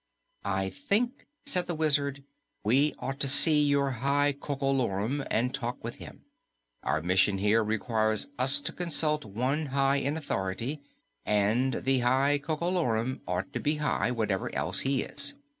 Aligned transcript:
"I 0.43 0.71
think," 0.71 1.27
said 1.45 1.67
the 1.67 1.75
Wizard, 1.75 2.23
"we 2.63 2.95
ought 2.97 3.19
to 3.19 3.27
see 3.27 3.63
your 3.63 3.91
High 3.91 4.31
Coco 4.31 4.71
Lorum 4.71 5.23
and 5.29 5.53
talk 5.53 5.83
with 5.83 5.97
him. 5.97 6.23
Our 6.81 7.03
mission 7.03 7.37
here 7.37 7.63
requires 7.63 8.27
us 8.39 8.61
to 8.61 8.73
consult 8.73 9.25
one 9.25 9.67
high 9.67 9.97
in 9.97 10.17
authority, 10.17 10.81
and 11.23 11.83
the 11.83 11.99
High 11.99 12.39
Coco 12.39 12.71
Lorum 12.71 13.21
ought 13.27 13.53
to 13.53 13.59
be 13.59 13.75
high, 13.75 14.09
whatever 14.09 14.49
else 14.55 14.79
he 14.79 15.03
is." 15.03 15.35